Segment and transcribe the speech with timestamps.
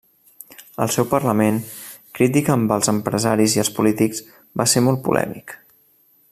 [0.85, 1.59] El seu parlament,
[2.19, 4.25] crític amb els empresaris i els polítics,
[4.63, 5.55] va ser molt polèmic.